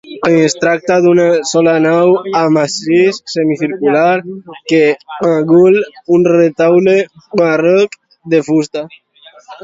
Es 0.43 0.53
tracta 0.61 0.95
d'una 1.01 1.25
sola 1.49 1.73
nau, 1.85 2.13
amb 2.39 2.59
absis 2.61 3.19
semicircular 3.33 4.15
que 4.71 4.79
acull 5.27 5.77
un 6.15 6.25
retaule 6.31 6.95
barroc 7.43 7.99
de 8.35 8.41
fusta. 8.49 8.83